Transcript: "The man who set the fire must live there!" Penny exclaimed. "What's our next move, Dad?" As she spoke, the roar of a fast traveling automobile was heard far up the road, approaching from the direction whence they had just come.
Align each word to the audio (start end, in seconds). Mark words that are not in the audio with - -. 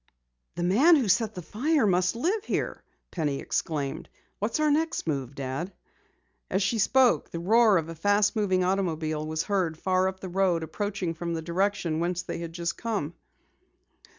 "The 0.55 0.63
man 0.63 0.95
who 0.95 1.07
set 1.07 1.35
the 1.35 1.43
fire 1.43 1.85
must 1.85 2.15
live 2.15 2.41
there!" 2.47 2.83
Penny 3.11 3.39
exclaimed. 3.39 4.09
"What's 4.39 4.59
our 4.59 4.71
next 4.71 5.05
move, 5.05 5.35
Dad?" 5.35 5.71
As 6.49 6.63
she 6.63 6.79
spoke, 6.79 7.29
the 7.29 7.37
roar 7.37 7.77
of 7.77 7.87
a 7.87 7.93
fast 7.93 8.33
traveling 8.33 8.63
automobile 8.63 9.23
was 9.27 9.43
heard 9.43 9.77
far 9.77 10.07
up 10.07 10.19
the 10.19 10.27
road, 10.27 10.63
approaching 10.63 11.13
from 11.13 11.35
the 11.35 11.43
direction 11.43 11.99
whence 11.99 12.23
they 12.23 12.39
had 12.39 12.51
just 12.51 12.79
come. 12.79 13.13